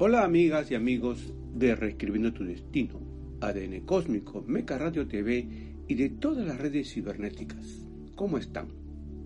Hola 0.00 0.22
amigas 0.22 0.70
y 0.70 0.76
amigos 0.76 1.34
de 1.56 1.74
Reescribiendo 1.74 2.32
tu 2.32 2.44
Destino, 2.44 3.00
ADN 3.40 3.80
Cósmico, 3.80 4.44
Meca 4.46 4.78
Radio 4.78 5.08
TV 5.08 5.48
y 5.88 5.94
de 5.96 6.08
todas 6.08 6.46
las 6.46 6.56
redes 6.56 6.92
cibernéticas. 6.92 7.84
¿Cómo 8.14 8.38
están? 8.38 8.68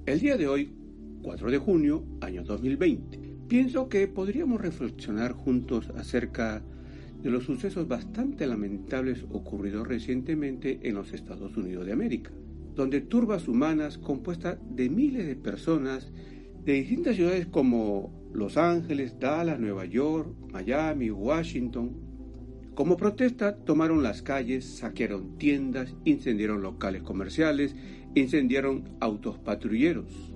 El 0.07 0.21
día 0.21 0.39
de 0.39 0.49
hoy, 0.49 0.73
4 1.25 1.51
de 1.51 1.59
junio, 1.59 2.07
año 2.23 2.43
2020, 2.43 3.21
pienso 3.49 3.91
que 3.91 4.09
podríamos 4.09 4.63
reflexionar 4.63 5.33
juntos 5.33 5.91
acerca 5.95 6.63
de 7.21 7.31
los 7.31 7.45
sucesos 7.45 7.87
bastante 7.87 8.47
lamentables 8.47 9.27
ocurridos 9.31 9.87
recientemente 9.87 10.81
en 10.85 10.95
los 10.95 11.13
Estados 11.13 11.55
Unidos 11.55 11.85
de 11.85 11.93
América, 11.93 12.31
donde 12.75 13.03
turbas 13.03 13.47
humanas 13.47 13.99
compuestas 13.99 14.57
de 14.71 14.89
miles 14.89 15.27
de 15.27 15.37
personas 15.37 16.11
de 16.65 16.73
distintas 16.73 17.17
ciudades 17.17 17.47
como 17.47 18.22
Los 18.33 18.57
Ángeles, 18.57 19.19
Dallas, 19.19 19.61
Nueva 19.61 19.85
York, 19.85 20.29
Miami, 20.53 21.11
Washington, 21.11 21.91
como 22.75 22.97
protesta 22.97 23.57
tomaron 23.57 24.03
las 24.03 24.23
calles, 24.23 24.65
saquearon 24.65 25.37
tiendas, 25.37 25.95
incendiaron 26.05 26.63
locales 26.63 27.03
comerciales, 27.03 27.77
incendiaron 28.15 28.85
autos 29.01 29.39
patrulleros. 29.39 30.35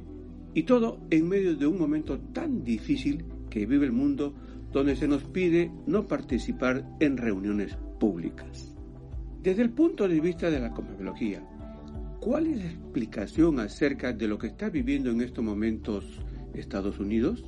Y 0.52 0.64
todo 0.64 1.00
en 1.10 1.28
medio 1.28 1.56
de 1.56 1.66
un 1.66 1.78
momento 1.78 2.18
tan 2.18 2.62
difícil 2.62 3.24
que 3.48 3.66
vive 3.66 3.86
el 3.86 3.92
mundo 3.92 4.34
donde 4.72 4.96
se 4.96 5.08
nos 5.08 5.24
pide 5.24 5.70
no 5.86 6.06
participar 6.06 6.86
en 7.00 7.16
reuniones 7.16 7.76
públicas. 7.98 8.74
Desde 9.42 9.62
el 9.62 9.70
punto 9.70 10.06
de 10.06 10.20
vista 10.20 10.50
de 10.50 10.60
la 10.60 10.72
cosmología, 10.72 11.42
¿Cuál 12.26 12.48
es 12.48 12.56
la 12.56 12.64
explicación 12.64 13.60
acerca 13.60 14.12
de 14.12 14.26
lo 14.26 14.36
que 14.36 14.48
está 14.48 14.68
viviendo 14.68 15.10
en 15.10 15.20
estos 15.20 15.44
momentos 15.44 16.04
Estados 16.54 16.98
Unidos? 16.98 17.44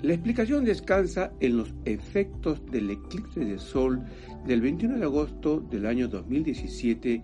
La 0.00 0.12
explicación 0.12 0.64
descansa 0.64 1.32
en 1.40 1.56
los 1.56 1.74
efectos 1.84 2.64
del 2.70 2.88
eclipse 2.88 3.40
de 3.40 3.58
sol 3.58 4.00
del 4.46 4.60
21 4.60 4.96
de 4.96 5.04
agosto 5.04 5.58
del 5.58 5.86
año 5.86 6.06
2017 6.06 7.20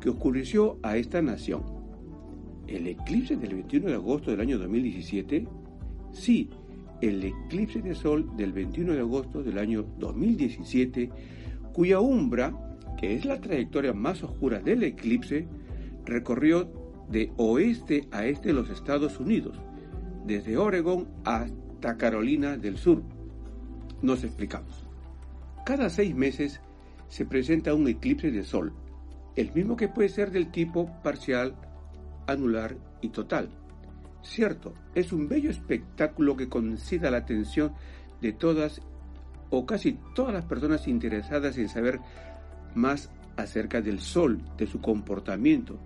que 0.00 0.08
ocurrió 0.08 0.78
a 0.82 0.96
esta 0.96 1.20
nación. 1.20 1.62
¿El 2.68 2.86
eclipse 2.86 3.36
del 3.36 3.56
21 3.56 3.88
de 3.88 3.94
agosto 3.94 4.30
del 4.30 4.40
año 4.40 4.58
2017? 4.58 5.46
Sí, 6.10 6.48
el 7.02 7.22
eclipse 7.22 7.82
de 7.82 7.94
sol 7.94 8.34
del 8.34 8.54
21 8.54 8.94
de 8.94 9.00
agosto 9.00 9.42
del 9.42 9.58
año 9.58 9.84
2017, 9.98 11.10
cuya 11.74 12.00
umbra, 12.00 12.78
que 12.96 13.14
es 13.14 13.26
la 13.26 13.42
trayectoria 13.42 13.92
más 13.92 14.22
oscura 14.22 14.60
del 14.60 14.84
eclipse, 14.84 15.46
recorrió 16.06 16.72
de 17.10 17.30
oeste 17.36 18.08
a 18.10 18.24
este 18.24 18.48
de 18.48 18.54
los 18.54 18.70
Estados 18.70 19.20
Unidos, 19.20 19.58
desde 20.24 20.56
Oregón 20.56 21.08
hasta 21.22 21.65
Carolina 21.94 22.56
del 22.56 22.76
Sur. 22.76 23.02
Nos 24.02 24.24
explicamos. 24.24 24.84
Cada 25.64 25.88
seis 25.90 26.14
meses 26.14 26.60
se 27.08 27.24
presenta 27.24 27.74
un 27.74 27.88
eclipse 27.88 28.30
de 28.30 28.44
sol, 28.44 28.72
el 29.36 29.52
mismo 29.52 29.76
que 29.76 29.88
puede 29.88 30.08
ser 30.08 30.30
del 30.30 30.50
tipo 30.50 30.90
parcial, 31.02 31.54
anular 32.26 32.76
y 33.00 33.10
total. 33.10 33.48
Cierto, 34.22 34.74
es 34.94 35.12
un 35.12 35.28
bello 35.28 35.50
espectáculo 35.50 36.36
que 36.36 36.48
concita 36.48 37.10
la 37.10 37.18
atención 37.18 37.72
de 38.20 38.32
todas 38.32 38.80
o 39.50 39.64
casi 39.66 39.98
todas 40.14 40.34
las 40.34 40.44
personas 40.44 40.88
interesadas 40.88 41.56
en 41.58 41.68
saber 41.68 42.00
más 42.74 43.10
acerca 43.36 43.80
del 43.80 44.00
Sol, 44.00 44.40
de 44.56 44.66
su 44.66 44.80
comportamiento 44.80 45.78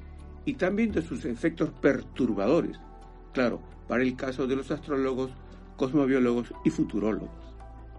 y 0.44 0.54
también 0.54 0.92
de 0.92 1.02
sus 1.02 1.24
efectos 1.24 1.70
perturbadores, 1.80 2.78
claro, 3.32 3.60
para 3.88 4.02
el 4.02 4.16
caso 4.16 4.46
de 4.46 4.56
los 4.56 4.70
astrólogos, 4.70 5.30
cosmobiólogos 5.80 6.52
y 6.62 6.68
futurólogos. 6.68 7.30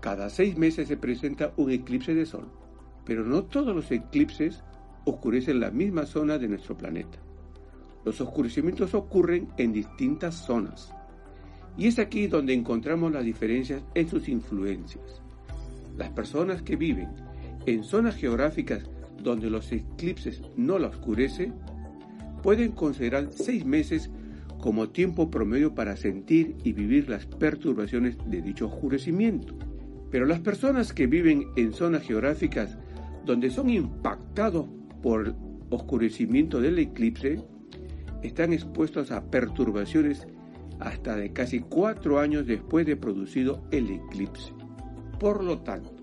Cada 0.02 0.30
seis 0.30 0.56
meses 0.56 0.88
se 0.88 0.98
presenta 0.98 1.52
un 1.58 1.72
eclipse 1.72 2.14
de 2.14 2.28
Sol, 2.28 2.46
pero 3.06 3.26
no 3.26 3.46
todos 3.46 3.76
los 3.76 3.90
eclipses 3.90 4.62
oscurecen 5.04 5.60
la 5.60 5.72
misma 5.72 6.06
zona 6.06 6.38
de 6.38 6.48
nuestro 6.48 6.78
planeta. 6.78 7.18
Los 8.06 8.22
oscurecimientos 8.22 8.94
ocurren 8.94 9.48
en 9.58 9.74
distintas 9.74 10.36
zonas, 10.36 10.94
y 11.76 11.88
es 11.88 11.98
aquí 11.98 12.28
donde 12.28 12.54
encontramos 12.54 13.12
las 13.12 13.26
diferencias 13.26 13.82
en 13.96 14.08
sus 14.08 14.30
influencias. 14.30 15.24
Las 15.98 16.10
personas 16.10 16.62
que 16.62 16.76
viven 16.76 17.10
en 17.66 17.84
zonas 17.84 18.16
geográficas 18.16 18.84
donde 19.24 19.50
los 19.50 19.72
eclipses 19.72 20.44
no 20.56 20.78
la 20.78 20.90
oscurecen 20.90 21.56
pueden 22.44 22.74
considerar 22.74 23.30
seis 23.32 23.66
meses 23.66 24.12
como 24.62 24.90
tiempo 24.90 25.30
promedio 25.32 25.74
para 25.74 25.98
sentir 25.98 26.56
y 26.64 26.72
vivir 26.74 27.10
las 27.10 27.26
perturbaciones 27.26 28.18
de 28.28 28.42
dicho 28.42 28.68
oscurecimiento. 28.68 29.56
Pero 30.12 30.26
las 30.26 30.40
personas 30.40 30.94
que 30.94 31.08
viven 31.08 31.48
en 31.56 31.74
zonas 31.74 32.04
geográficas 32.04 32.78
donde 33.26 33.50
son 33.50 33.70
impactados 33.70 34.68
por 35.02 35.28
el 35.28 35.36
oscurecimiento 35.70 36.62
del 36.62 36.80
eclipse 36.80 37.42
están 38.22 38.54
expuestos 38.54 39.12
a 39.12 39.30
perturbaciones 39.32 40.28
hasta 40.80 41.16
de 41.16 41.32
casi 41.34 41.60
cuatro 41.60 42.20
años 42.20 42.46
después 42.46 42.86
de 42.86 42.96
producido 42.96 43.64
el 43.72 43.90
eclipse. 43.90 44.54
Por 45.20 45.44
lo 45.44 45.60
tanto, 45.60 45.96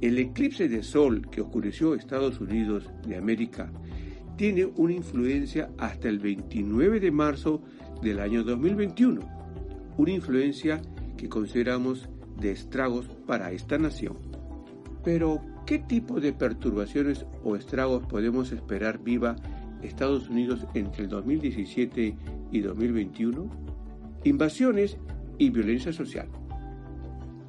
el 0.00 0.18
eclipse 0.18 0.68
de 0.68 0.82
sol 0.82 1.28
que 1.30 1.40
oscureció 1.40 1.94
Estados 1.94 2.40
Unidos 2.40 2.90
de 3.06 3.16
América 3.16 3.72
tiene 4.36 4.64
una 4.64 4.94
influencia 4.94 5.70
hasta 5.78 6.08
el 6.08 6.18
29 6.18 7.00
de 7.00 7.10
marzo 7.10 7.62
del 8.02 8.20
año 8.20 8.42
2021, 8.42 9.20
una 9.96 10.10
influencia 10.10 10.82
que 11.16 11.28
consideramos 11.28 12.08
de 12.40 12.50
estragos 12.50 13.06
para 13.26 13.52
esta 13.52 13.78
nación. 13.78 14.16
Pero, 15.04 15.40
¿qué 15.66 15.78
tipo 15.78 16.20
de 16.20 16.32
perturbaciones 16.32 17.26
o 17.44 17.56
estragos 17.56 18.06
podemos 18.06 18.52
esperar 18.52 19.02
viva 19.02 19.36
Estados 19.82 20.28
Unidos 20.28 20.66
entre 20.74 21.04
el 21.04 21.10
2017 21.10 22.16
y 22.50 22.60
2021? 22.60 23.50
Invasiones 24.24 24.96
y 25.38 25.50
violencia 25.50 25.92
social. 25.92 26.28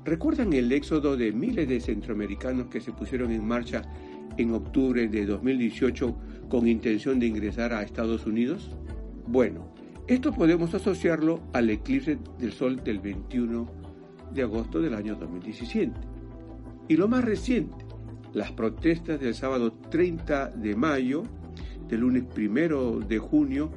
¿Recuerdan 0.03 0.53
el 0.53 0.71
éxodo 0.71 1.17
de 1.17 1.31
miles 1.31 1.67
de 1.67 1.79
centroamericanos 1.79 2.67
que 2.67 2.81
se 2.81 2.91
pusieron 2.91 3.31
en 3.31 3.47
marcha 3.47 3.81
en 4.37 4.53
octubre 4.53 5.07
de 5.07 5.25
2018 5.25 6.15
con 6.49 6.67
intención 6.67 7.19
de 7.19 7.27
ingresar 7.27 7.73
a 7.73 7.83
Estados 7.83 8.25
Unidos? 8.25 8.71
Bueno, 9.27 9.67
esto 10.07 10.31
podemos 10.31 10.73
asociarlo 10.73 11.41
al 11.53 11.69
eclipse 11.69 12.17
del 12.37 12.53
Sol 12.53 12.83
del 12.83 12.99
21 12.99 13.67
de 14.33 14.41
agosto 14.43 14.79
del 14.79 14.93
año 14.93 15.15
2017. 15.15 15.91
Y 16.87 16.97
lo 16.97 17.07
más 17.07 17.23
reciente, 17.23 17.85
las 18.33 18.51
protestas 18.51 19.19
del 19.19 19.33
sábado 19.33 19.73
30 19.89 20.49
de 20.49 20.75
mayo, 20.75 21.23
del 21.87 22.01
lunes 22.01 22.25
1 22.37 22.99
de 22.99 23.17
junio, 23.17 23.71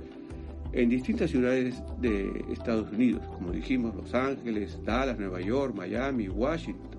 en 0.73 0.91
distintas 0.91 1.31
ciudades 1.31 1.83
de 2.01 2.45
Estados 2.53 2.93
Unidos, 2.93 3.23
como 3.29 3.53
dijimos, 3.53 3.95
Los 3.95 4.15
Ángeles, 4.15 4.79
Dallas, 4.85 5.19
Nueva 5.19 5.41
York, 5.41 5.75
Miami, 5.75 6.29
Washington. 6.29 6.99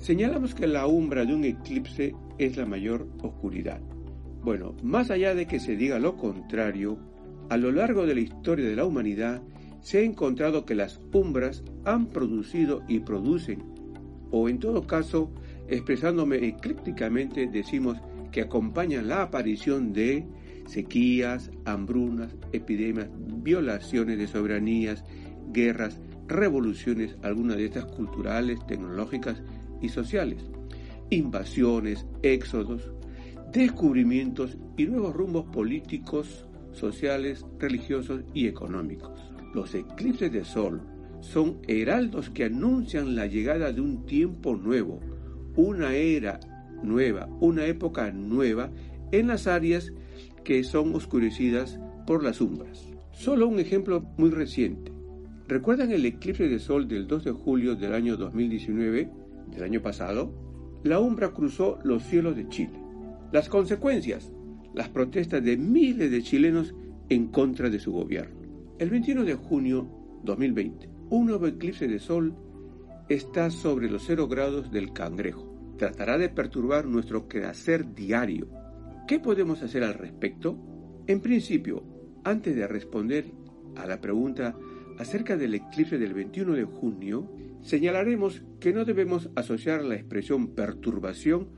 Señalamos 0.00 0.54
que 0.54 0.66
la 0.66 0.86
umbra 0.86 1.26
de 1.26 1.34
un 1.34 1.44
eclipse 1.44 2.14
es 2.38 2.56
la 2.56 2.64
mayor 2.64 3.06
oscuridad. 3.22 3.80
Bueno, 4.42 4.74
más 4.82 5.10
allá 5.10 5.34
de 5.34 5.46
que 5.46 5.60
se 5.60 5.76
diga 5.76 5.98
lo 5.98 6.16
contrario, 6.16 6.98
a 7.50 7.56
lo 7.56 7.72
largo 7.72 8.06
de 8.06 8.14
la 8.14 8.20
historia 8.20 8.66
de 8.66 8.76
la 8.76 8.86
humanidad 8.86 9.42
se 9.80 9.98
ha 9.98 10.02
encontrado 10.02 10.64
que 10.64 10.74
las 10.74 11.00
umbras 11.12 11.62
han 11.84 12.06
producido 12.06 12.82
y 12.88 13.00
producen, 13.00 13.62
o 14.30 14.48
en 14.48 14.58
todo 14.58 14.86
caso, 14.86 15.30
expresándome 15.68 16.36
eclécticamente, 16.46 17.48
decimos 17.48 17.98
que 18.30 18.42
acompañan 18.42 19.08
la 19.08 19.22
aparición 19.22 19.92
de 19.92 20.26
sequías, 20.66 21.50
hambrunas, 21.64 22.36
epidemias, 22.52 23.08
violaciones 23.18 24.18
de 24.18 24.28
soberanías, 24.28 25.04
guerras, 25.52 26.00
revoluciones, 26.28 27.16
algunas 27.22 27.56
de 27.56 27.66
estas 27.66 27.86
culturales, 27.86 28.64
tecnológicas 28.66 29.42
y 29.82 29.88
sociales, 29.88 30.44
invasiones, 31.10 32.06
éxodos, 32.22 32.92
descubrimientos 33.52 34.56
y 34.76 34.86
nuevos 34.86 35.14
rumbos 35.14 35.46
políticos, 35.46 36.46
sociales, 36.72 37.44
religiosos 37.58 38.22
y 38.32 38.46
económicos. 38.46 39.32
Los 39.54 39.74
eclipses 39.74 40.32
de 40.32 40.44
sol 40.44 40.82
son 41.20 41.58
heraldos 41.66 42.30
que 42.30 42.44
anuncian 42.44 43.16
la 43.16 43.26
llegada 43.26 43.72
de 43.72 43.80
un 43.80 44.06
tiempo 44.06 44.56
nuevo, 44.56 45.00
una 45.56 45.94
era 45.94 46.38
nueva, 46.82 47.28
una 47.40 47.66
época 47.66 48.10
nueva 48.12 48.70
en 49.10 49.26
las 49.26 49.46
áreas 49.46 49.92
que 50.44 50.62
son 50.64 50.94
oscurecidas 50.94 51.78
por 52.06 52.22
las 52.22 52.40
umbras. 52.40 52.86
Solo 53.12 53.48
un 53.48 53.58
ejemplo 53.58 54.04
muy 54.16 54.30
reciente. 54.30 54.92
¿Recuerdan 55.48 55.90
el 55.90 56.06
eclipse 56.06 56.48
de 56.48 56.60
sol 56.60 56.86
del 56.86 57.08
2 57.08 57.24
de 57.24 57.32
julio 57.32 57.74
del 57.74 57.92
año 57.92 58.16
2019, 58.16 59.10
del 59.48 59.62
año 59.62 59.82
pasado? 59.82 60.32
La 60.84 61.00
umbra 61.00 61.32
cruzó 61.32 61.78
los 61.82 62.04
cielos 62.04 62.36
de 62.36 62.48
Chile. 62.48 62.79
Las 63.32 63.48
consecuencias, 63.48 64.32
las 64.74 64.88
protestas 64.88 65.44
de 65.44 65.56
miles 65.56 66.10
de 66.10 66.20
chilenos 66.20 66.74
en 67.08 67.28
contra 67.28 67.70
de 67.70 67.78
su 67.78 67.92
gobierno. 67.92 68.40
El 68.80 68.90
21 68.90 69.24
de 69.24 69.34
junio 69.34 69.88
2020, 70.24 70.88
un 71.10 71.26
nuevo 71.26 71.46
eclipse 71.46 71.86
de 71.86 72.00
sol 72.00 72.34
está 73.08 73.50
sobre 73.50 73.88
los 73.88 74.02
0 74.04 74.26
grados 74.26 74.72
del 74.72 74.92
cangrejo. 74.92 75.48
Tratará 75.78 76.18
de 76.18 76.28
perturbar 76.28 76.86
nuestro 76.86 77.28
quehacer 77.28 77.94
diario. 77.94 78.48
¿Qué 79.06 79.20
podemos 79.20 79.62
hacer 79.62 79.84
al 79.84 79.94
respecto? 79.94 80.58
En 81.06 81.20
principio, 81.20 81.84
antes 82.24 82.56
de 82.56 82.66
responder 82.66 83.26
a 83.76 83.86
la 83.86 84.00
pregunta 84.00 84.56
acerca 84.98 85.36
del 85.36 85.54
eclipse 85.54 85.98
del 85.98 86.14
21 86.14 86.54
de 86.54 86.64
junio, 86.64 87.30
señalaremos 87.62 88.42
que 88.58 88.72
no 88.72 88.84
debemos 88.84 89.30
asociar 89.36 89.84
la 89.84 89.94
expresión 89.94 90.48
perturbación 90.48 91.48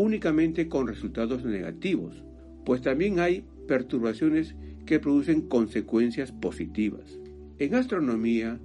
únicamente 0.00 0.66
con 0.66 0.86
resultados 0.86 1.44
negativos, 1.44 2.24
pues 2.64 2.80
también 2.80 3.20
hay 3.20 3.44
perturbaciones 3.68 4.54
que 4.86 4.98
producen 4.98 5.42
consecuencias 5.42 6.32
positivas. 6.32 7.18
En 7.58 7.74
astronomía, 7.74 8.58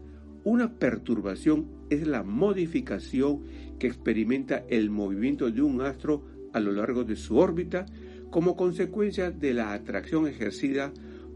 una 0.45 0.79
perturbación 0.79 1.67
es 1.89 2.07
la 2.07 2.23
modificación 2.23 3.41
que 3.79 3.87
experimenta 3.87 4.63
el 4.69 4.89
movimiento 4.89 5.51
de 5.51 5.61
un 5.61 5.81
astro 5.81 6.23
a 6.53 6.61
lo 6.61 6.71
largo 6.71 7.03
de 7.03 7.17
su 7.17 7.35
órbita 7.37 7.85
como 8.31 8.55
consecuencia 8.55 9.29
de 9.29 9.53
la 9.53 9.73
atracción 9.73 10.27
ejercida 10.27 10.93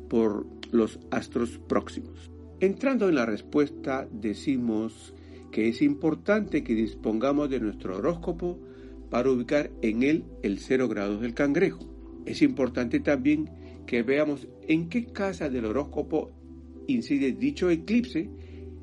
por 0.10 0.48
los 0.72 0.98
astros 1.12 1.60
próximos. 1.68 2.32
Entrando 2.62 3.10
en 3.10 3.16
la 3.16 3.26
respuesta, 3.26 4.08
decimos 4.10 5.14
que 5.52 5.68
es 5.68 5.82
importante 5.82 6.64
que 6.64 6.74
dispongamos 6.74 7.50
de 7.50 7.60
nuestro 7.60 7.98
horóscopo 7.98 8.60
para 9.10 9.32
ubicar 9.32 9.72
en 9.82 10.04
él 10.04 10.26
el 10.44 10.60
cero 10.60 10.88
grados 10.88 11.22
del 11.22 11.34
cangrejo. 11.34 11.80
Es 12.26 12.42
importante 12.42 13.00
también 13.00 13.50
que 13.86 14.04
veamos 14.04 14.48
en 14.68 14.90
qué 14.90 15.06
casa 15.06 15.50
del 15.50 15.66
horóscopo 15.66 16.32
incide 16.88 17.32
dicho 17.32 17.70
eclipse 17.70 18.30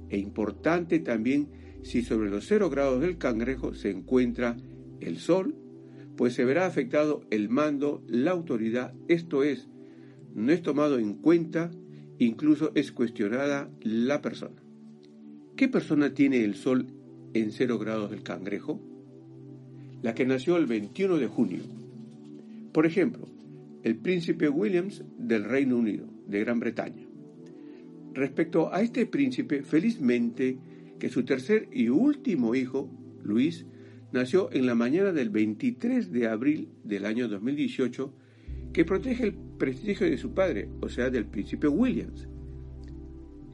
e 0.09 0.19
importante 0.19 0.99
también 1.01 1.49
si 1.83 2.03
sobre 2.03 2.31
los 2.31 2.47
cero 2.47 2.71
grados 2.71 3.01
del 3.01 3.19
cangrejo 3.19 3.75
se 3.75 3.91
encuentra 3.91 4.57
el 5.01 5.19
Sol, 5.19 5.55
pues 6.17 6.35
se 6.35 6.45
verá 6.45 6.67
afectado 6.67 7.21
el 7.31 7.49
mando, 7.49 8.03
la 8.09 8.33
autoridad, 8.33 8.95
esto 9.07 9.45
es, 9.45 9.69
no 10.35 10.51
es 10.53 10.63
tomado 10.63 10.99
en 10.99 11.15
cuenta, 11.15 11.71
incluso 12.19 12.73
es 12.75 12.91
cuestionada 12.91 13.71
la 13.83 14.23
persona. 14.23 14.63
¿Qué 15.57 15.69
persona 15.69 16.13
tiene 16.13 16.43
el 16.45 16.55
Sol 16.55 16.89
en 17.35 17.53
cero 17.53 17.79
grados 17.79 18.11
del 18.11 18.23
cangrejo? 18.23 18.81
La 20.03 20.15
que 20.15 20.27
nació 20.27 20.57
el 20.57 20.67
21 20.67 21.17
de 21.17 21.27
junio. 21.27 21.63
Por 22.73 22.87
ejemplo, 22.87 23.27
el 23.83 23.97
príncipe 23.97 24.49
Williams 24.49 25.05
del 25.19 25.45
Reino 25.45 25.77
Unido, 25.77 26.07
de 26.27 26.41
Gran 26.41 26.61
Bretaña. 26.61 27.07
Respecto 28.13 28.73
a 28.73 28.83
este 28.83 29.07
príncipe, 29.07 29.63
felizmente 29.63 30.59
que 30.99 31.09
su 31.09 31.25
tercer 31.25 31.69
y 31.73 31.89
último 31.89 32.55
hijo, 32.55 32.91
Luis, 33.23 33.67
nació 34.13 34.51
en 34.53 34.67
la 34.67 34.75
mañana 34.75 35.13
del 35.13 35.31
23 35.31 36.11
de 36.11 36.27
abril 36.27 36.69
del 36.85 37.05
año 37.05 37.29
2018, 37.29 38.13
que 38.73 38.85
protege 38.85 39.25
el 39.25 39.35
prestigio 39.35 40.09
de 40.09 40.19
su 40.19 40.33
padre, 40.35 40.69
o 40.81 40.89
sea, 40.89 41.11
del 41.11 41.27
príncipe 41.27 41.69
Williams. 41.69 42.29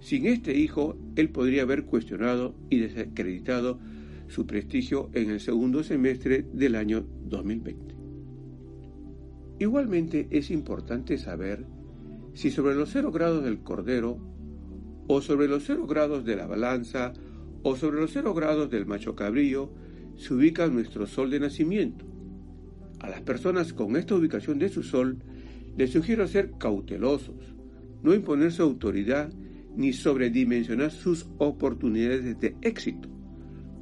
Sin 0.00 0.26
este 0.26 0.56
hijo, 0.58 0.96
él 1.16 1.30
podría 1.30 1.62
haber 1.62 1.84
cuestionado 1.84 2.54
y 2.70 2.78
desacreditado 2.78 3.78
su 4.32 4.46
prestigio 4.46 5.10
en 5.12 5.30
el 5.30 5.40
segundo 5.40 5.84
semestre 5.84 6.46
del 6.54 6.74
año 6.74 7.06
2020. 7.24 7.94
Igualmente 9.58 10.26
es 10.30 10.50
importante 10.50 11.18
saber 11.18 11.66
si 12.32 12.50
sobre 12.50 12.74
los 12.74 12.90
cero 12.90 13.12
grados 13.12 13.44
del 13.44 13.62
Cordero 13.62 14.18
o 15.06 15.20
sobre 15.20 15.48
los 15.48 15.64
cero 15.64 15.86
grados 15.86 16.24
de 16.24 16.36
la 16.36 16.46
balanza, 16.46 17.12
o 17.62 17.76
sobre 17.76 18.00
los 18.00 18.12
cero 18.12 18.32
grados 18.32 18.70
del 18.70 18.86
macho 18.86 19.14
cabrillo, 19.14 19.70
se 20.16 20.32
ubica 20.32 20.66
nuestro 20.68 21.06
sol 21.06 21.30
de 21.30 21.40
nacimiento. 21.40 22.06
A 23.00 23.10
las 23.10 23.20
personas 23.20 23.74
con 23.74 23.96
esta 23.96 24.14
ubicación 24.14 24.58
de 24.58 24.70
su 24.70 24.82
sol, 24.82 25.18
les 25.76 25.90
sugiero 25.90 26.26
ser 26.26 26.52
cautelosos, 26.58 27.54
no 28.02 28.14
imponer 28.14 28.50
su 28.50 28.62
autoridad 28.62 29.30
ni 29.76 29.92
sobredimensionar 29.92 30.90
sus 30.90 31.28
oportunidades 31.38 32.40
de 32.40 32.56
éxito, 32.62 33.11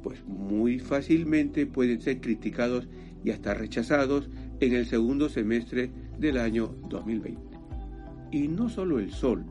pues 0.03 0.23
muy 0.25 0.79
fácilmente 0.79 1.65
pueden 1.65 2.01
ser 2.01 2.21
criticados 2.21 2.87
y 3.23 3.31
hasta 3.31 3.53
rechazados 3.53 4.29
en 4.59 4.73
el 4.73 4.85
segundo 4.85 5.29
semestre 5.29 5.91
del 6.19 6.37
año 6.37 6.75
2020. 6.89 7.41
Y 8.31 8.47
no 8.47 8.69
solo 8.69 8.99
el 8.99 9.11
Sol, 9.11 9.43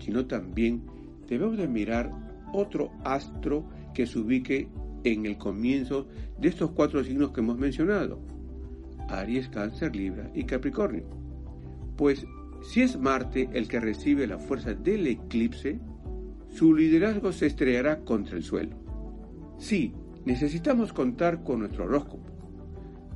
sino 0.00 0.26
también 0.26 0.82
debemos 1.28 1.56
de 1.56 1.68
mirar 1.68 2.12
otro 2.52 2.90
astro 3.04 3.64
que 3.94 4.06
se 4.06 4.18
ubique 4.18 4.68
en 5.04 5.26
el 5.26 5.38
comienzo 5.38 6.06
de 6.38 6.48
estos 6.48 6.70
cuatro 6.72 7.02
signos 7.04 7.32
que 7.32 7.40
hemos 7.40 7.58
mencionado, 7.58 8.20
Aries, 9.08 9.48
Cáncer, 9.48 9.96
Libra 9.96 10.30
y 10.34 10.44
Capricornio. 10.44 11.04
Pues 11.96 12.26
si 12.62 12.82
es 12.82 12.98
Marte 12.98 13.48
el 13.52 13.68
que 13.68 13.80
recibe 13.80 14.26
la 14.26 14.38
fuerza 14.38 14.74
del 14.74 15.06
eclipse, 15.06 15.80
su 16.52 16.74
liderazgo 16.74 17.32
se 17.32 17.46
estrellará 17.46 18.00
contra 18.00 18.36
el 18.36 18.42
suelo. 18.42 18.76
Sí, 19.60 19.92
necesitamos 20.24 20.90
contar 20.90 21.44
con 21.44 21.60
nuestro 21.60 21.84
horóscopo. 21.84 22.24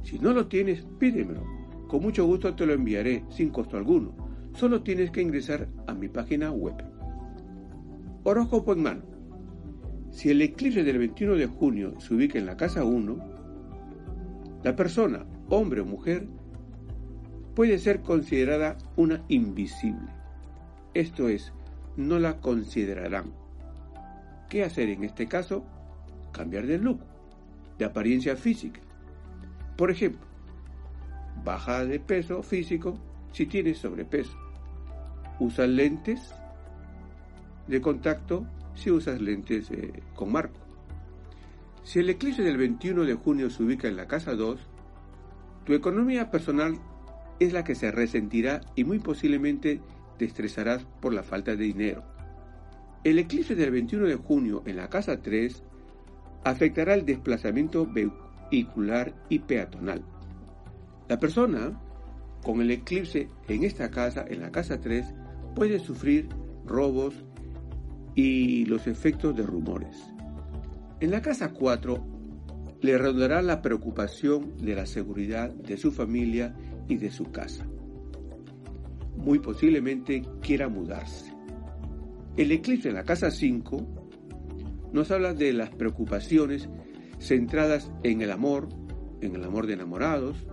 Si 0.02 0.18
no 0.18 0.34
lo 0.34 0.46
tienes, 0.46 0.86
pídemelo. 0.98 1.42
Con 1.88 2.02
mucho 2.02 2.26
gusto 2.26 2.54
te 2.54 2.66
lo 2.66 2.74
enviaré 2.74 3.24
sin 3.30 3.48
costo 3.48 3.78
alguno. 3.78 4.14
Solo 4.52 4.82
tienes 4.82 5.10
que 5.10 5.22
ingresar 5.22 5.68
a 5.86 5.94
mi 5.94 6.08
página 6.08 6.52
web. 6.52 6.74
Horóscopo 8.24 8.74
en 8.74 8.82
mano. 8.82 9.02
Si 10.10 10.28
el 10.28 10.42
eclipse 10.42 10.84
del 10.84 10.98
21 10.98 11.36
de 11.36 11.46
junio 11.46 11.98
se 11.98 12.14
ubica 12.14 12.38
en 12.38 12.44
la 12.44 12.58
casa 12.58 12.84
1, 12.84 13.16
la 14.62 14.76
persona, 14.76 15.24
hombre 15.48 15.80
o 15.80 15.86
mujer, 15.86 16.28
puede 17.54 17.78
ser 17.78 18.02
considerada 18.02 18.76
una 18.96 19.24
invisible. 19.28 20.12
Esto 20.92 21.30
es, 21.30 21.54
no 21.96 22.18
la 22.18 22.38
considerarán. 22.40 23.32
¿Qué 24.50 24.62
hacer 24.62 24.90
en 24.90 25.04
este 25.04 25.26
caso? 25.26 25.64
Cambiar 26.34 26.66
de 26.66 26.78
look, 26.78 26.98
de 27.78 27.84
apariencia 27.84 28.36
física. 28.36 28.80
Por 29.76 29.90
ejemplo, 29.90 30.26
baja 31.44 31.84
de 31.84 32.00
peso 32.00 32.42
físico 32.42 32.98
si 33.32 33.46
tienes 33.46 33.78
sobrepeso. 33.78 34.36
Usa 35.38 35.66
lentes 35.66 36.34
de 37.68 37.80
contacto 37.80 38.46
si 38.74 38.90
usas 38.90 39.20
lentes 39.20 39.70
eh, 39.70 40.02
con 40.14 40.32
marco. 40.32 40.58
Si 41.84 42.00
el 42.00 42.10
eclipse 42.10 42.42
del 42.42 42.56
21 42.56 43.04
de 43.04 43.14
junio 43.14 43.48
se 43.48 43.62
ubica 43.62 43.86
en 43.86 43.96
la 43.96 44.08
casa 44.08 44.34
2, 44.34 44.58
tu 45.64 45.72
economía 45.72 46.30
personal 46.32 46.78
es 47.38 47.52
la 47.52 47.62
que 47.62 47.76
se 47.76 47.92
resentirá 47.92 48.60
y 48.74 48.84
muy 48.84 48.98
posiblemente 48.98 49.80
te 50.18 50.24
estresarás 50.24 50.84
por 51.00 51.12
la 51.12 51.22
falta 51.22 51.56
de 51.56 51.64
dinero. 51.64 52.02
El 53.04 53.18
eclipse 53.18 53.54
del 53.54 53.70
21 53.70 54.06
de 54.06 54.16
junio 54.16 54.62
en 54.66 54.76
la 54.76 54.88
casa 54.88 55.20
3 55.20 55.62
afectará 56.44 56.94
el 56.94 57.04
desplazamiento 57.04 57.86
vehicular 57.86 59.14
y 59.28 59.40
peatonal. 59.40 60.04
La 61.08 61.18
persona 61.18 61.80
con 62.42 62.60
el 62.60 62.70
eclipse 62.70 63.28
en 63.48 63.64
esta 63.64 63.90
casa, 63.90 64.24
en 64.28 64.40
la 64.40 64.52
casa 64.52 64.80
3, 64.80 65.06
puede 65.54 65.78
sufrir 65.78 66.28
robos, 66.66 67.14
y 68.14 68.64
los 68.66 68.86
efectos 68.86 69.36
de 69.36 69.42
rumores. 69.42 69.96
En 71.00 71.10
la 71.10 71.20
casa 71.20 71.52
4 71.52 72.06
le 72.80 72.98
rondará 72.98 73.42
la 73.42 73.62
preocupación 73.62 74.56
de 74.58 74.74
la 74.74 74.86
seguridad 74.86 75.50
de 75.50 75.76
su 75.76 75.90
familia 75.90 76.54
y 76.88 76.96
de 76.96 77.10
su 77.10 77.30
casa. 77.30 77.66
Muy 79.16 79.38
posiblemente 79.38 80.22
quiera 80.40 80.68
mudarse. 80.68 81.32
El 82.36 82.52
eclipse 82.52 82.88
en 82.88 82.94
la 82.94 83.04
casa 83.04 83.30
5 83.30 84.03
nos 84.94 85.10
habla 85.10 85.34
de 85.34 85.52
las 85.52 85.70
preocupaciones 85.70 86.68
centradas 87.18 87.90
en 88.04 88.22
el 88.22 88.30
amor, 88.30 88.68
en 89.20 89.34
el 89.34 89.42
amor 89.42 89.66
de 89.66 89.72
enamorados, 89.72 90.46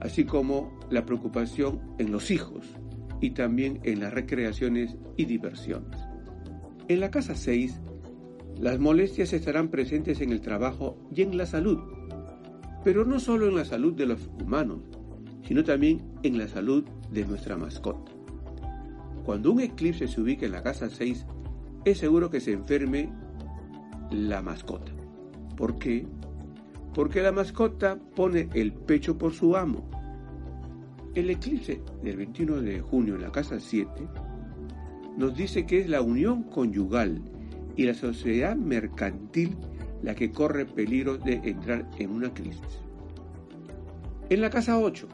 así 0.00 0.24
como 0.24 0.78
la 0.88 1.04
preocupación 1.04 1.80
en 1.98 2.12
los 2.12 2.30
hijos 2.30 2.64
y 3.20 3.30
también 3.30 3.80
en 3.82 3.98
las 3.98 4.14
recreaciones 4.14 4.96
y 5.16 5.24
diversiones. 5.24 5.98
En 6.86 7.00
la 7.00 7.10
casa 7.10 7.34
6, 7.34 7.80
las 8.60 8.78
molestias 8.78 9.32
estarán 9.32 9.68
presentes 9.68 10.20
en 10.20 10.30
el 10.30 10.40
trabajo 10.40 10.96
y 11.12 11.22
en 11.22 11.36
la 11.36 11.44
salud, 11.44 11.80
pero 12.84 13.04
no 13.04 13.18
solo 13.18 13.48
en 13.48 13.56
la 13.56 13.64
salud 13.64 13.94
de 13.94 14.06
los 14.06 14.30
humanos, 14.40 14.78
sino 15.42 15.64
también 15.64 16.04
en 16.22 16.38
la 16.38 16.46
salud 16.46 16.84
de 17.10 17.24
nuestra 17.24 17.56
mascota. 17.56 18.12
Cuando 19.24 19.50
un 19.50 19.60
eclipse 19.60 20.06
se 20.06 20.20
ubica 20.20 20.46
en 20.46 20.52
la 20.52 20.62
casa 20.62 20.88
6, 20.88 21.26
es 21.84 21.98
seguro 21.98 22.30
que 22.30 22.40
se 22.40 22.52
enferme 22.52 23.12
la 24.10 24.42
mascota. 24.42 24.92
¿Por 25.56 25.78
qué? 25.78 26.06
Porque 26.94 27.22
la 27.22 27.32
mascota 27.32 27.98
pone 28.16 28.48
el 28.54 28.72
pecho 28.72 29.16
por 29.16 29.32
su 29.32 29.56
amo. 29.56 29.88
El 31.14 31.30
eclipse 31.30 31.82
del 32.02 32.16
21 32.16 32.62
de 32.62 32.80
junio 32.80 33.16
en 33.16 33.22
la 33.22 33.32
casa 33.32 33.58
7 33.58 33.90
nos 35.16 35.36
dice 35.36 35.66
que 35.66 35.80
es 35.80 35.88
la 35.88 36.02
unión 36.02 36.44
conyugal 36.44 37.20
y 37.76 37.84
la 37.84 37.94
sociedad 37.94 38.56
mercantil 38.56 39.56
la 40.02 40.14
que 40.14 40.30
corre 40.30 40.66
peligro 40.66 41.18
de 41.18 41.34
entrar 41.44 41.88
en 41.98 42.10
una 42.10 42.32
crisis. 42.32 42.80
En 44.30 44.40
la 44.40 44.50
casa 44.50 44.78
8, 44.78 45.08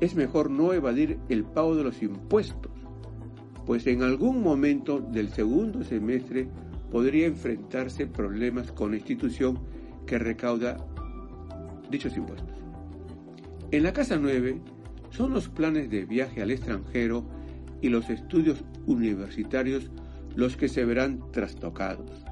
es 0.00 0.14
mejor 0.14 0.50
no 0.50 0.72
evadir 0.72 1.18
el 1.28 1.44
pago 1.44 1.74
de 1.74 1.84
los 1.84 2.02
impuestos, 2.02 2.72
pues 3.66 3.86
en 3.86 4.02
algún 4.02 4.42
momento 4.42 5.00
del 5.00 5.30
segundo 5.30 5.82
semestre 5.84 6.48
podría 6.92 7.26
enfrentarse 7.26 8.06
problemas 8.06 8.70
con 8.70 8.90
la 8.90 8.98
institución 8.98 9.58
que 10.06 10.18
recauda 10.18 10.76
dichos 11.90 12.16
impuestos. 12.18 12.54
En 13.70 13.82
la 13.82 13.94
casa 13.94 14.18
9 14.20 14.60
son 15.10 15.32
los 15.32 15.48
planes 15.48 15.88
de 15.88 16.04
viaje 16.04 16.42
al 16.42 16.50
extranjero 16.50 17.24
y 17.80 17.88
los 17.88 18.10
estudios 18.10 18.62
universitarios 18.86 19.90
los 20.36 20.58
que 20.58 20.68
se 20.68 20.84
verán 20.84 21.20
trastocados. 21.32 22.24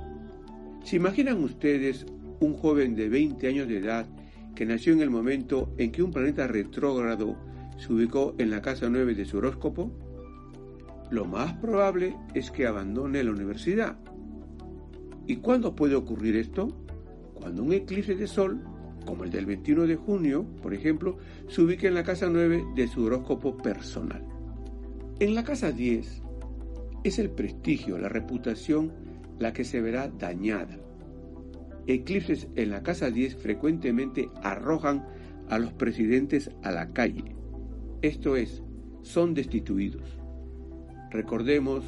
¿Se 0.85 0.97
imaginan 0.97 1.43
ustedes 1.43 2.05
un 2.41 2.55
joven 2.55 2.95
de 2.95 3.09
20 3.09 3.49
años 3.49 3.67
de 3.67 3.79
edad 3.79 4.07
que 4.55 4.67
nació 4.67 4.93
en 4.93 5.01
el 5.01 5.11
momento 5.11 5.73
en 5.79 5.91
que 5.91 6.03
un 6.03 6.11
planeta 6.11 6.47
retrógrado 6.47 7.37
se 7.79 7.93
ubicó 7.93 8.35
en 8.37 8.51
la 8.51 8.61
casa 8.61 8.91
9 8.91 9.15
de 9.15 9.25
su 9.25 9.39
horóscopo? 9.39 9.91
Lo 11.11 11.25
más 11.25 11.55
probable 11.55 12.15
es 12.35 12.51
que 12.51 12.67
abandone 12.67 13.25
la 13.25 13.31
universidad. 13.31 13.97
¿Y 15.31 15.37
cuándo 15.37 15.77
puede 15.77 15.95
ocurrir 15.95 16.35
esto? 16.35 16.77
Cuando 17.35 17.63
un 17.63 17.73
eclipse 17.73 18.17
de 18.17 18.27
sol, 18.27 18.61
como 19.07 19.23
el 19.23 19.31
del 19.31 19.47
21 19.47 19.87
de 19.87 19.95
junio, 19.95 20.45
por 20.61 20.75
ejemplo, 20.75 21.19
se 21.47 21.63
ubique 21.63 21.87
en 21.87 21.95
la 21.95 22.03
casa 22.03 22.29
9 22.29 22.65
de 22.75 22.89
su 22.89 23.05
horóscopo 23.05 23.57
personal. 23.57 24.25
En 25.21 25.37
la 25.37 25.45
casa 25.45 25.71
10 25.71 26.23
es 27.05 27.19
el 27.21 27.31
prestigio, 27.31 27.97
la 27.97 28.09
reputación 28.09 28.93
la 29.39 29.53
que 29.53 29.63
se 29.63 29.81
verá 29.81 30.09
dañada. 30.09 30.81
Eclipses 31.87 32.49
en 32.57 32.71
la 32.71 32.83
casa 32.83 33.13
10 33.13 33.37
frecuentemente 33.37 34.31
arrojan 34.43 35.07
a 35.49 35.61
los 35.61 35.73
presidentes 35.73 36.51
a 36.65 36.73
la 36.73 36.93
calle. 36.93 37.37
Esto 38.03 38.35
es, 38.35 38.65
son 39.03 39.35
destituidos. 39.35 40.19
Recordemos 41.13 41.85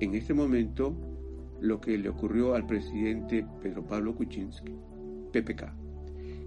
en 0.00 0.16
este 0.16 0.34
momento 0.34 1.15
lo 1.60 1.80
que 1.80 1.96
le 1.98 2.08
ocurrió 2.08 2.54
al 2.54 2.66
presidente 2.66 3.46
Pedro 3.62 3.84
Pablo 3.86 4.14
Kuczynski, 4.14 4.74
PPK, 5.32 5.72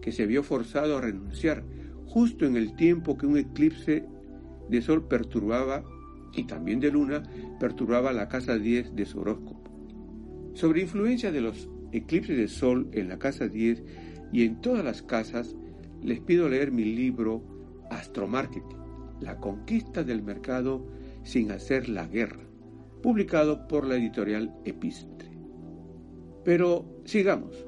que 0.02 0.12
se 0.12 0.26
vio 0.26 0.44
forzado 0.44 0.98
a 0.98 1.02
renunciar 1.02 1.64
justo 2.06 2.46
en 2.46 2.56
el 2.56 2.76
tiempo 2.76 3.18
que 3.18 3.26
un 3.26 3.38
eclipse 3.38 4.06
de 4.70 4.82
sol 4.82 5.08
perturbaba 5.08 5.84
y 6.34 6.46
también 6.46 6.80
de 6.80 6.92
luna 6.92 7.24
perturbaba 7.60 8.14
la 8.14 8.28
casa 8.28 8.58
10 8.58 8.96
de 8.96 9.06
su 9.06 9.20
horóscopo. 9.20 9.72
Sobre 10.54 10.82
influencia 10.82 11.32
de 11.32 11.42
los 11.42 11.70
eclipses 11.92 12.38
de 12.38 12.48
sol 12.48 12.90
en 12.92 13.10
la 13.10 13.20
casa 13.20 13.48
10 13.48 13.84
y 14.32 14.44
en 14.44 14.62
todas 14.62 14.84
las 14.84 15.02
casas, 15.02 15.56
les 16.02 16.20
pido 16.20 16.50
leer 16.50 16.72
mi 16.72 16.86
libro 16.86 17.44
Astromarketing, 17.90 18.78
la 19.22 19.38
conquista 19.38 20.04
del 20.04 20.22
mercado 20.22 20.88
sin 21.24 21.52
hacer 21.52 21.90
la 21.90 22.08
guerra, 22.08 22.49
publicado 23.02 23.68
por 23.68 23.86
la 23.86 23.96
editorial 23.96 24.54
Epistre. 24.66 25.30
Pero 26.44 27.02
sigamos. 27.06 27.66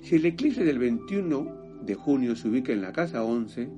Si 0.00 0.16
el 0.16 0.26
eclipse 0.26 0.64
del 0.64 0.78
21 0.78 1.80
de 1.84 1.94
junio 1.94 2.34
se 2.36 2.48
ubica 2.48 2.72
en 2.72 2.82
la 2.82 2.92
casa 2.92 3.24
11, 3.24 3.70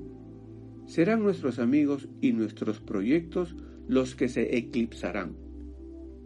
serán 0.87 1.23
nuestros 1.23 1.59
amigos 1.59 2.09
y 2.21 2.33
nuestros 2.33 2.81
proyectos 2.81 3.57
los 3.89 4.15
que 4.15 4.29
se 4.29 4.57
eclipsarán. 4.57 5.37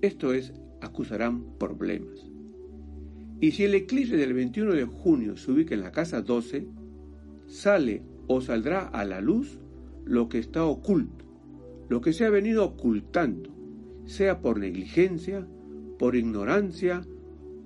Esto 0.00 0.32
es, 0.32 0.52
acusarán 0.80 1.58
problemas. 1.58 2.26
Y 3.40 3.52
si 3.52 3.64
el 3.64 3.74
eclipse 3.74 4.16
del 4.16 4.34
21 4.34 4.74
de 4.74 4.84
junio 4.84 5.36
se 5.36 5.52
ubica 5.52 5.74
en 5.74 5.82
la 5.82 5.92
casa 5.92 6.22
12, 6.22 6.66
sale 7.46 8.02
o 8.26 8.40
saldrá 8.40 8.86
a 8.86 9.04
la 9.04 9.20
luz 9.20 9.58
lo 10.04 10.28
que 10.28 10.38
está 10.38 10.64
oculto, 10.64 11.24
lo 11.88 12.00
que 12.00 12.12
se 12.12 12.24
ha 12.24 12.30
venido 12.30 12.64
ocultando, 12.64 13.57
sea 14.08 14.40
por 14.40 14.58
negligencia, 14.58 15.46
por 15.98 16.16
ignorancia 16.16 17.02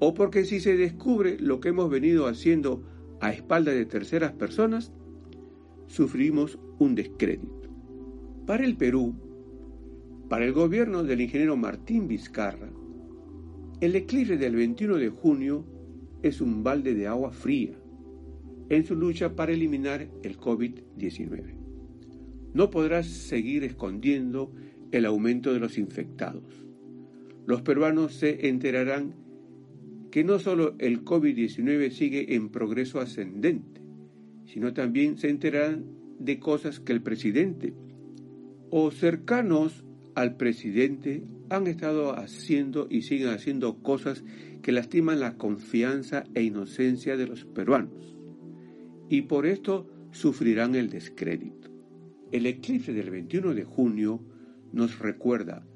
o 0.00 0.12
porque 0.12 0.44
si 0.44 0.58
se 0.58 0.76
descubre 0.76 1.38
lo 1.38 1.60
que 1.60 1.68
hemos 1.68 1.88
venido 1.88 2.26
haciendo 2.26 2.82
a 3.20 3.32
espalda 3.32 3.70
de 3.70 3.86
terceras 3.86 4.32
personas, 4.32 4.92
sufrimos 5.86 6.58
un 6.80 6.96
descrédito. 6.96 7.70
Para 8.44 8.64
el 8.64 8.76
Perú, 8.76 9.14
para 10.28 10.44
el 10.44 10.52
gobierno 10.52 11.04
del 11.04 11.20
ingeniero 11.20 11.56
Martín 11.56 12.08
Vizcarra, 12.08 12.70
el 13.80 13.94
eclipse 13.94 14.36
del 14.36 14.56
21 14.56 14.96
de 14.96 15.10
junio 15.10 15.64
es 16.22 16.40
un 16.40 16.64
balde 16.64 16.94
de 16.94 17.06
agua 17.06 17.30
fría 17.30 17.78
en 18.68 18.84
su 18.84 18.96
lucha 18.96 19.36
para 19.36 19.52
eliminar 19.52 20.08
el 20.24 20.36
COVID-19. 20.36 21.54
No 22.54 22.70
podrás 22.70 23.06
seguir 23.06 23.62
escondiendo 23.62 24.52
el 24.92 25.06
aumento 25.06 25.52
de 25.52 25.60
los 25.60 25.78
infectados. 25.78 26.44
Los 27.46 27.62
peruanos 27.62 28.14
se 28.14 28.48
enterarán 28.48 29.14
que 30.10 30.22
no 30.22 30.38
solo 30.38 30.74
el 30.78 31.04
COVID-19 31.04 31.90
sigue 31.90 32.34
en 32.34 32.50
progreso 32.50 33.00
ascendente, 33.00 33.80
sino 34.46 34.72
también 34.72 35.18
se 35.18 35.30
enterarán 35.30 35.86
de 36.18 36.38
cosas 36.38 36.78
que 36.78 36.92
el 36.92 37.02
presidente 37.02 37.72
o 38.70 38.90
cercanos 38.90 39.84
al 40.14 40.36
presidente 40.36 41.24
han 41.48 41.66
estado 41.66 42.16
haciendo 42.16 42.86
y 42.90 43.02
siguen 43.02 43.28
haciendo 43.28 43.82
cosas 43.82 44.24
que 44.62 44.72
lastiman 44.72 45.20
la 45.20 45.36
confianza 45.36 46.24
e 46.34 46.42
inocencia 46.42 47.16
de 47.16 47.26
los 47.26 47.44
peruanos. 47.44 48.14
Y 49.08 49.22
por 49.22 49.46
esto 49.46 49.88
sufrirán 50.10 50.74
el 50.74 50.90
descrédito. 50.90 51.70
El 52.30 52.46
eclipse 52.46 52.92
del 52.92 53.10
21 53.10 53.54
de 53.54 53.64
junio 53.64 54.20
nos 54.72 54.98
recuerda, 54.98 55.66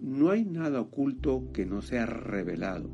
no 0.00 0.30
hay 0.30 0.44
nada 0.44 0.80
oculto 0.80 1.50
que 1.52 1.66
no 1.66 1.82
sea 1.82 2.06
revelado, 2.06 2.90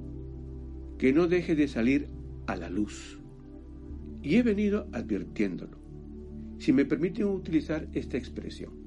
que 0.98 1.12
no 1.12 1.26
deje 1.26 1.54
de 1.54 1.68
salir 1.68 2.08
a 2.46 2.56
la 2.56 2.70
luz. 2.70 3.20
Y 4.22 4.36
he 4.36 4.42
venido 4.42 4.88
advirtiéndolo. 4.92 5.78
Si 6.58 6.72
me 6.72 6.84
permiten 6.84 7.26
utilizar 7.26 7.88
esta 7.94 8.18
expresión, 8.18 8.80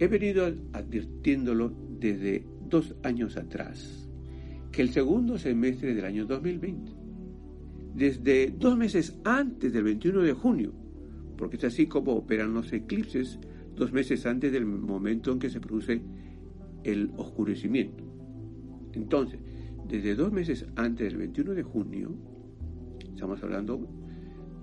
He 0.00 0.06
venido 0.06 0.46
advirtiéndolo 0.72 1.72
desde 1.98 2.44
dos 2.68 2.94
años 3.02 3.36
atrás, 3.36 4.08
que 4.70 4.82
el 4.82 4.90
segundo 4.90 5.38
semestre 5.38 5.92
del 5.92 6.04
año 6.04 6.24
2020, 6.24 6.92
desde 7.96 8.54
dos 8.56 8.78
meses 8.78 9.18
antes 9.24 9.72
del 9.72 9.82
21 9.82 10.20
de 10.22 10.32
junio, 10.34 10.72
porque 11.36 11.56
es 11.56 11.64
así 11.64 11.86
como 11.86 12.12
operan 12.12 12.54
los 12.54 12.72
eclipses, 12.72 13.40
dos 13.78 13.92
meses 13.92 14.26
antes 14.26 14.52
del 14.52 14.66
momento 14.66 15.32
en 15.32 15.38
que 15.38 15.50
se 15.50 15.60
produce 15.60 16.02
el 16.84 17.12
oscurecimiento. 17.16 18.04
Entonces, 18.92 19.40
desde 19.88 20.14
dos 20.14 20.32
meses 20.32 20.66
antes 20.76 21.08
del 21.08 21.18
21 21.18 21.52
de 21.52 21.62
junio, 21.62 22.14
estamos 23.14 23.42
hablando 23.42 23.88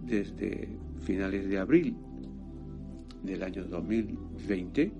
desde 0.05 0.69
finales 1.01 1.49
de 1.49 1.57
abril 1.57 1.95
del 3.23 3.43
año 3.43 3.63
2020, 3.65 4.91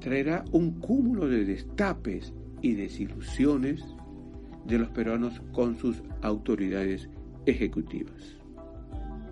traerá 0.00 0.44
un 0.52 0.78
cúmulo 0.80 1.28
de 1.28 1.44
destapes 1.44 2.34
y 2.62 2.74
desilusiones 2.74 3.84
de 4.66 4.78
los 4.78 4.88
peruanos 4.90 5.40
con 5.52 5.76
sus 5.76 6.02
autoridades 6.22 7.08
ejecutivas. 7.46 8.36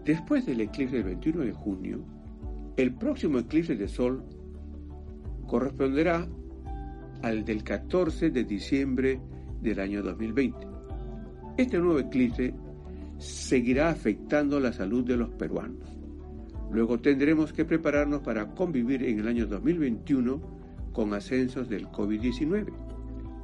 Después 0.05 0.47
del 0.47 0.61
eclipse 0.61 0.97
del 0.97 1.05
21 1.05 1.41
de 1.41 1.53
junio, 1.53 2.05
el 2.77 2.95
próximo 2.95 3.39
eclipse 3.39 3.77
de 3.77 3.89
sol 3.89 4.25
corresponderá 5.47 6.27
al 7.23 7.45
del 7.45 7.63
14 7.63 8.31
de 8.31 8.45
diciembre 8.45 9.21
del 9.61 9.81
año 9.81 10.03
2020. 10.03 10.67
Este 11.57 11.79
nuevo 11.79 12.01
eclipse 12.01 12.53
seguirá 13.19 13.91
afectando 13.91 14.59
la 14.59 14.73
salud 14.73 15.05
de 15.05 15.17
los 15.17 15.31
peruanos. 15.31 15.89
Luego 16.73 16.99
tendremos 16.99 17.53
que 17.53 17.65
prepararnos 17.65 18.23
para 18.23 18.55
convivir 18.55 19.05
en 19.05 19.21
el 19.21 19.29
año 19.29 19.47
2021 19.47 20.41
con 20.93 21.15
ascensos 21.15 21.69
del 21.69 21.87
COVID-19, 21.89 22.73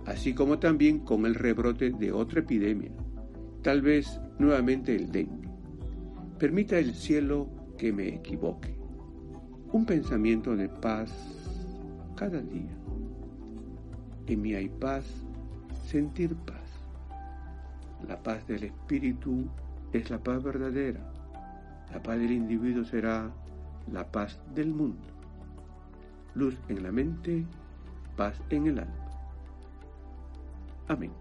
así 0.07 0.35
como 0.35 0.59
también 0.59 1.01
con 1.01 1.25
el 1.25 1.37
rebrote 1.37 1.91
de 1.91 2.11
otra 2.11 2.41
epidemia, 2.41 2.91
tal 3.63 3.83
vez 3.83 4.21
nuevamente 4.39 4.97
el 4.97 5.13
dengue. 5.13 5.49
Permita 6.39 6.79
el 6.79 6.95
cielo 6.95 7.49
que 7.79 7.93
me 7.93 8.09
equivoque 8.09 8.80
un 9.73 9.85
pensamiento 9.85 10.57
de 10.57 10.69
paz 10.69 11.13
cada 12.17 12.41
día. 12.41 12.71
En 14.27 14.43
mí 14.43 14.55
hay 14.55 14.69
paz, 14.69 15.05
sentir 15.87 16.35
paz. 16.35 16.57
La 18.07 18.21
paz 18.23 18.47
del 18.47 18.65
espíritu 18.65 19.45
es 19.93 20.11
la 20.11 20.19
paz 20.19 20.43
verdadera. 20.43 21.01
La 21.93 22.03
paz 22.03 22.19
del 22.19 22.33
individuo 22.33 22.85
será 22.85 23.31
la 23.93 24.11
paz 24.11 24.41
del 24.55 24.73
mundo. 24.73 25.07
Luz 26.35 26.57
en 26.69 26.83
la 26.83 26.93
mente, 26.93 27.45
paz 28.17 28.41
en 28.51 28.67
el 28.67 28.79
alma. 28.79 28.95
Amén. 30.89 31.13